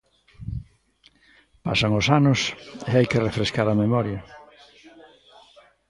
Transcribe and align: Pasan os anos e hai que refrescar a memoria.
Pasan 1.65 1.91
os 1.99 2.07
anos 2.19 2.39
e 2.89 2.91
hai 2.97 3.05
que 3.11 3.23
refrescar 3.27 3.67
a 3.69 3.79
memoria. 3.83 4.19